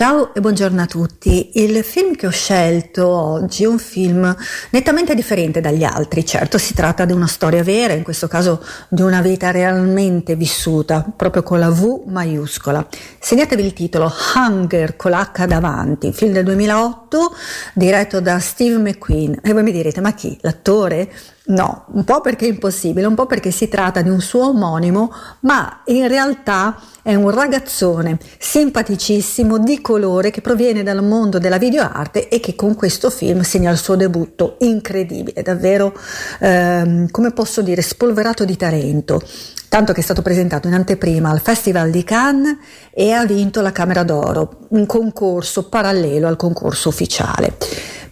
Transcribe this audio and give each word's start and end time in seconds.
Ciao 0.00 0.32
e 0.32 0.40
buongiorno 0.40 0.80
a 0.80 0.86
tutti. 0.86 1.60
Il 1.62 1.84
film 1.84 2.14
che 2.14 2.26
ho 2.26 2.30
scelto 2.30 3.06
oggi 3.06 3.64
è 3.64 3.66
un 3.66 3.78
film 3.78 4.34
nettamente 4.70 5.14
differente 5.14 5.60
dagli 5.60 5.84
altri. 5.84 6.24
Certo, 6.24 6.56
si 6.56 6.72
tratta 6.72 7.04
di 7.04 7.12
una 7.12 7.26
storia 7.26 7.62
vera, 7.62 7.92
in 7.92 8.02
questo 8.02 8.26
caso 8.26 8.64
di 8.88 9.02
una 9.02 9.20
vita 9.20 9.50
realmente 9.50 10.36
vissuta, 10.36 11.04
proprio 11.14 11.42
con 11.42 11.58
la 11.58 11.68
V 11.68 12.04
maiuscola. 12.06 12.88
Segnatevi 13.18 13.62
il 13.62 13.74
titolo 13.74 14.10
Hunger 14.34 14.96
con 14.96 15.10
l'H 15.10 15.44
davanti, 15.46 16.14
film 16.14 16.32
del 16.32 16.44
2008 16.44 17.34
diretto 17.74 18.22
da 18.22 18.38
Steve 18.38 18.78
McQueen. 18.78 19.40
E 19.42 19.52
voi 19.52 19.62
mi 19.62 19.72
direte, 19.72 20.00
ma 20.00 20.14
chi? 20.14 20.34
L'attore? 20.40 21.12
No, 21.50 21.86
un 21.88 22.04
po' 22.04 22.20
perché 22.20 22.46
è 22.46 22.48
impossibile, 22.48 23.06
un 23.06 23.16
po' 23.16 23.26
perché 23.26 23.50
si 23.50 23.68
tratta 23.68 24.02
di 24.02 24.08
un 24.08 24.20
suo 24.20 24.50
omonimo, 24.50 25.12
ma 25.40 25.82
in 25.86 26.06
realtà 26.06 26.80
è 27.02 27.14
un 27.16 27.30
ragazzone 27.30 28.18
simpaticissimo 28.38 29.58
di 29.58 29.80
colore 29.90 30.30
che 30.30 30.40
proviene 30.40 30.84
dal 30.84 31.02
mondo 31.02 31.40
della 31.40 31.58
videoarte 31.58 32.28
e 32.28 32.38
che 32.38 32.54
con 32.54 32.76
questo 32.76 33.10
film 33.10 33.40
segna 33.40 33.72
il 33.72 33.76
suo 33.76 33.96
debutto 33.96 34.54
incredibile, 34.60 35.42
davvero, 35.42 35.92
ehm, 36.38 37.10
come 37.10 37.32
posso 37.32 37.60
dire, 37.60 37.82
spolverato 37.82 38.44
di 38.44 38.56
talento. 38.56 39.20
Tanto 39.68 39.92
che 39.92 39.98
è 39.98 40.02
stato 40.04 40.22
presentato 40.22 40.68
in 40.68 40.74
anteprima 40.74 41.30
al 41.30 41.40
Festival 41.40 41.90
di 41.90 42.04
Cannes 42.04 42.56
e 42.92 43.10
ha 43.10 43.26
vinto 43.26 43.62
la 43.62 43.72
Camera 43.72 44.04
d'Oro, 44.04 44.58
un 44.68 44.86
concorso 44.86 45.68
parallelo 45.68 46.28
al 46.28 46.36
concorso 46.36 46.88
ufficiale. 46.88 47.56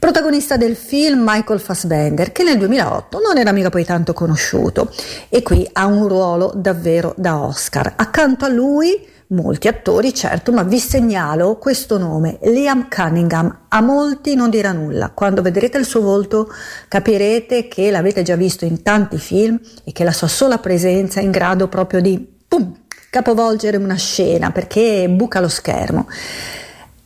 Protagonista 0.00 0.56
del 0.56 0.74
film 0.74 1.22
Michael 1.24 1.60
Fassbender, 1.60 2.32
che 2.32 2.42
nel 2.42 2.58
2008 2.58 3.20
non 3.20 3.38
era 3.38 3.52
mica 3.52 3.70
poi 3.70 3.84
tanto 3.84 4.12
conosciuto 4.12 4.92
e 5.28 5.42
qui 5.42 5.68
ha 5.74 5.86
un 5.86 6.08
ruolo 6.08 6.52
davvero 6.56 7.14
da 7.16 7.40
Oscar. 7.40 7.92
Accanto 7.96 8.44
a 8.44 8.48
lui 8.48 9.16
molti 9.28 9.68
attori, 9.68 10.14
certo, 10.14 10.52
ma 10.52 10.62
vi 10.62 10.78
segnalo 10.78 11.56
questo 11.56 11.98
nome, 11.98 12.38
Liam 12.42 12.88
Cunningham. 12.88 13.66
A 13.68 13.80
molti 13.80 14.34
non 14.34 14.50
dirà 14.50 14.72
nulla. 14.72 15.10
Quando 15.10 15.42
vedrete 15.42 15.78
il 15.78 15.84
suo 15.84 16.00
volto 16.00 16.50
capirete 16.88 17.68
che 17.68 17.90
l'avete 17.90 18.22
già 18.22 18.36
visto 18.36 18.64
in 18.64 18.82
tanti 18.82 19.18
film 19.18 19.58
e 19.84 19.92
che 19.92 20.04
la 20.04 20.12
sua 20.12 20.28
sola 20.28 20.58
presenza 20.58 21.20
è 21.20 21.24
in 21.24 21.30
grado 21.30 21.68
proprio 21.68 22.00
di 22.00 22.26
pum, 22.48 22.74
capovolgere 23.10 23.76
una 23.76 23.96
scena 23.96 24.50
perché 24.50 25.08
buca 25.08 25.40
lo 25.40 25.48
schermo. 25.48 26.06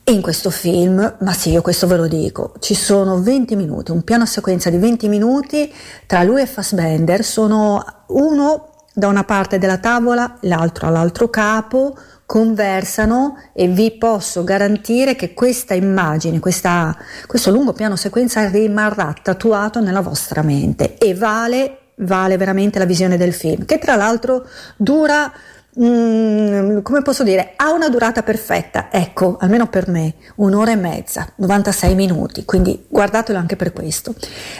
In 0.05 0.21
questo 0.21 0.49
film, 0.49 1.15
ma 1.21 1.31
sì, 1.31 1.51
io 1.51 1.61
questo 1.61 1.87
ve 1.87 1.95
lo 1.95 2.07
dico, 2.07 2.55
ci 2.59 2.75
sono 2.75 3.21
20 3.21 3.55
minuti, 3.55 3.91
un 3.91 4.03
piano 4.03 4.25
sequenza 4.25 4.69
di 4.69 4.77
20 4.77 5.07
minuti 5.07 5.73
tra 6.05 6.23
lui 6.23 6.41
e 6.41 6.45
Fassbender, 6.45 7.23
sono 7.23 7.81
uno 8.07 8.72
da 8.93 9.07
una 9.07 9.23
parte 9.23 9.57
della 9.57 9.77
tavola, 9.77 10.37
l'altro 10.41 10.87
all'altro 10.87 11.29
capo, 11.29 11.97
conversano 12.25 13.37
e 13.53 13.67
vi 13.67 13.91
posso 13.97 14.43
garantire 14.43 15.15
che 15.15 15.33
questa 15.33 15.73
immagine, 15.73 16.39
questa, 16.39 16.95
questo 17.27 17.51
lungo 17.51 17.73
piano 17.73 17.95
sequenza 17.95 18.47
rimarrà 18.47 19.13
tatuato 19.21 19.81
nella 19.81 20.01
vostra 20.01 20.41
mente 20.41 20.97
e 20.97 21.13
vale, 21.15 21.77
vale 21.97 22.37
veramente 22.37 22.79
la 22.79 22.85
visione 22.85 23.17
del 23.17 23.33
film, 23.33 23.65
che 23.65 23.77
tra 23.77 23.95
l'altro 23.95 24.47
dura 24.77 25.31
Mm, 25.79 26.81
come 26.81 27.01
posso 27.01 27.23
dire, 27.23 27.53
ha 27.55 27.71
una 27.71 27.89
durata 27.89 28.21
perfetta, 28.21 28.89
ecco, 28.91 29.37
almeno 29.39 29.67
per 29.67 29.87
me, 29.89 30.13
un'ora 30.35 30.71
e 30.71 30.75
mezza, 30.75 31.27
96 31.37 31.95
minuti, 31.95 32.45
quindi 32.45 32.85
guardatelo 32.87 33.39
anche 33.39 33.55
per 33.55 33.73
questo. 33.73 34.13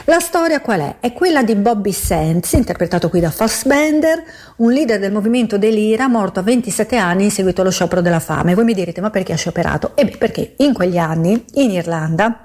La 0.05 0.19
storia 0.19 0.59
qual 0.59 0.79
è? 0.79 0.95
È 0.99 1.13
quella 1.13 1.43
di 1.43 1.53
Bobby 1.53 1.91
Sands, 1.91 2.53
interpretato 2.53 3.09
qui 3.09 3.19
da 3.19 3.29
Fassbender, 3.29 4.23
un 4.57 4.71
leader 4.71 4.99
del 4.99 5.11
movimento 5.11 5.59
dell'IRA 5.59 6.07
morto 6.07 6.39
a 6.39 6.43
27 6.43 6.97
anni 6.97 7.25
in 7.25 7.31
seguito 7.31 7.61
allo 7.61 7.69
sciopero 7.69 8.01
della 8.01 8.19
fame. 8.19 8.55
Voi 8.55 8.63
mi 8.63 8.73
direte, 8.73 8.99
ma 8.99 9.11
perché 9.11 9.33
ha 9.33 9.37
scioperato? 9.37 9.95
E 9.95 10.07
perché 10.17 10.55
in 10.57 10.73
quegli 10.73 10.97
anni, 10.97 11.45
in 11.53 11.69
Irlanda, 11.69 12.42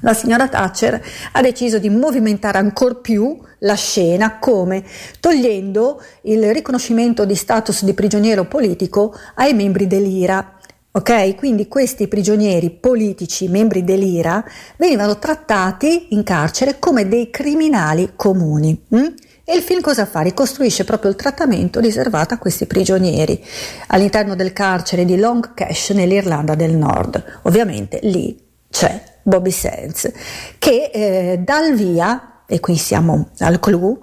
la 0.00 0.14
signora 0.14 0.48
Thatcher 0.48 1.02
ha 1.32 1.40
deciso 1.42 1.78
di 1.78 1.90
movimentare 1.90 2.58
ancora 2.58 2.94
più 2.94 3.38
la 3.60 3.74
scena 3.74 4.38
come 4.38 4.84
togliendo 5.20 6.02
il 6.22 6.52
riconoscimento 6.52 7.24
di 7.24 7.34
status 7.34 7.84
di 7.84 7.94
prigioniero 7.94 8.44
politico 8.44 9.14
ai 9.34 9.54
membri 9.54 9.86
dell'IRA. 9.86 10.54
Ok, 10.90 11.36
quindi 11.36 11.68
questi 11.68 12.08
prigionieri 12.08 12.70
politici, 12.70 13.48
membri 13.48 13.84
dell'IRA, 13.84 14.44
venivano 14.76 15.18
trattati 15.18 16.08
in 16.10 16.22
carcere 16.24 16.78
come 16.78 17.06
dei 17.06 17.30
criminali 17.30 18.12
comuni. 18.16 18.84
Hm? 18.88 19.14
E 19.44 19.54
il 19.54 19.62
film 19.62 19.80
cosa 19.80 20.06
fa? 20.06 20.20
Ricostruisce 20.20 20.84
proprio 20.84 21.10
il 21.10 21.16
trattamento 21.16 21.80
riservato 21.80 22.34
a 22.34 22.38
questi 22.38 22.66
prigionieri 22.66 23.42
all'interno 23.88 24.34
del 24.34 24.52
carcere 24.52 25.04
di 25.04 25.16
Long 25.16 25.54
Cash 25.54 25.90
nell'Irlanda 25.90 26.54
del 26.54 26.74
Nord. 26.74 27.40
Ovviamente 27.42 27.98
lì 28.02 28.38
c'è 28.70 29.17
Bobby 29.28 29.50
Sands, 29.50 30.10
che 30.58 30.90
eh, 30.92 31.38
dà 31.38 31.64
il 31.66 31.74
via, 31.74 32.42
e 32.46 32.60
qui 32.60 32.76
siamo 32.76 33.28
al 33.40 33.60
clou, 33.60 33.98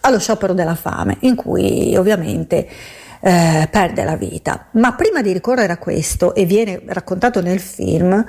allo 0.00 0.18
sciopero 0.18 0.52
della 0.52 0.74
fame, 0.74 1.16
in 1.20 1.36
cui 1.36 1.96
ovviamente 1.96 2.68
eh, 3.20 3.68
perde 3.70 4.04
la 4.04 4.16
vita. 4.16 4.66
Ma 4.72 4.94
prima 4.94 5.22
di 5.22 5.32
ricorrere 5.32 5.72
a 5.72 5.78
questo, 5.78 6.34
e 6.34 6.44
viene 6.44 6.82
raccontato 6.86 7.40
nel 7.40 7.60
film, 7.60 8.24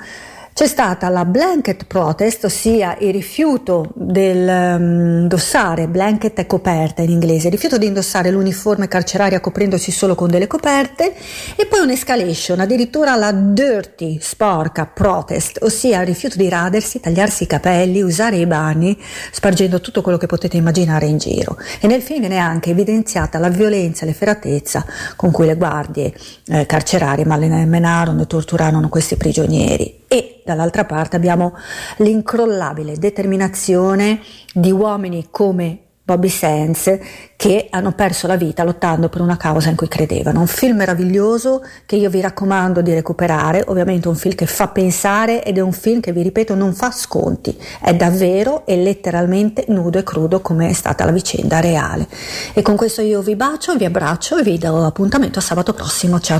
c'è 0.55 0.67
stata 0.67 1.09
la 1.09 1.25
blanket 1.25 1.83
protest, 1.83 2.45
ossia 2.45 2.95
il 3.01 3.11
rifiuto 3.11 3.91
del 3.93 4.47
um, 4.47 5.19
indossare, 5.23 5.89
blanket 5.89 6.39
è 6.39 6.45
coperta 6.45 7.01
in 7.01 7.09
inglese, 7.09 7.47
il 7.47 7.51
rifiuto 7.51 7.77
di 7.77 7.87
indossare 7.87 8.31
l'uniforme 8.31 8.87
carceraria 8.87 9.41
coprendosi 9.41 9.91
solo 9.91 10.15
con 10.15 10.29
delle 10.29 10.47
coperte 10.47 11.13
e 11.57 11.65
poi 11.65 11.81
un'escalation, 11.81 12.61
addirittura 12.61 13.17
la 13.17 13.33
dirty, 13.33 14.17
sporca 14.21 14.85
protest, 14.85 15.57
ossia 15.61 15.99
il 15.99 16.07
rifiuto 16.07 16.37
di 16.37 16.47
radersi, 16.47 17.01
tagliarsi 17.01 17.43
i 17.43 17.47
capelli, 17.47 18.01
usare 18.01 18.37
i 18.37 18.45
bagni, 18.45 18.97
spargendo 19.33 19.81
tutto 19.81 20.01
quello 20.01 20.17
che 20.17 20.27
potete 20.27 20.55
immaginare 20.55 21.05
in 21.05 21.17
giro. 21.17 21.57
E 21.81 21.87
nel 21.87 22.01
film 22.01 22.21
viene 22.21 22.37
anche 22.37 22.69
evidenziata 22.69 23.39
la 23.39 23.49
violenza 23.49 24.03
e 24.03 24.05
l'efferatezza 24.05 24.85
con 25.17 25.31
cui 25.31 25.47
le 25.47 25.55
guardie 25.55 26.13
eh, 26.47 26.65
carcerarie 26.65 27.25
malmenarono 27.25 28.21
e 28.21 28.27
torturarono 28.27 28.87
questi 28.87 29.17
prigionieri. 29.17 30.03
E 30.07 30.41
dall'altra 30.45 30.85
parte 30.85 31.15
abbiamo 31.15 31.55
l'incrollabile 31.97 32.97
determinazione 32.97 34.21
di 34.53 34.71
uomini 34.71 35.27
come 35.31 35.79
Bobby 36.05 36.29
Sands 36.29 36.99
che 37.35 37.67
hanno 37.71 37.93
perso 37.93 38.27
la 38.27 38.35
vita 38.35 38.63
lottando 38.63 39.09
per 39.09 39.21
una 39.21 39.37
causa 39.37 39.69
in 39.69 39.75
cui 39.75 39.87
credevano. 39.87 40.39
Un 40.39 40.47
film 40.47 40.77
meraviglioso 40.77 41.63
che 41.87 41.95
io 41.95 42.11
vi 42.11 42.21
raccomando 42.21 42.81
di 42.81 42.93
recuperare, 42.93 43.63
ovviamente 43.67 44.07
un 44.07 44.15
film 44.15 44.35
che 44.35 44.45
fa 44.45 44.67
pensare 44.67 45.43
ed 45.43 45.57
è 45.57 45.61
un 45.61 45.71
film 45.71 46.01
che 46.01 46.13
vi 46.13 46.21
ripeto 46.21 46.53
non 46.53 46.73
fa 46.75 46.91
sconti, 46.91 47.57
è 47.81 47.95
davvero 47.95 48.67
e 48.67 48.77
letteralmente 48.77 49.65
nudo 49.69 49.97
e 49.97 50.03
crudo 50.03 50.41
come 50.41 50.69
è 50.69 50.73
stata 50.73 51.05
la 51.05 51.11
vicenda 51.11 51.59
reale. 51.59 52.07
E 52.53 52.61
con 52.61 52.75
questo 52.75 53.01
io 53.01 53.21
vi 53.21 53.35
bacio, 53.35 53.75
vi 53.75 53.85
abbraccio 53.85 54.37
e 54.37 54.43
vi 54.43 54.59
do 54.59 54.85
appuntamento 54.85 55.39
a 55.39 55.41
sabato 55.41 55.73
prossimo. 55.73 56.19
Ciao 56.19 56.33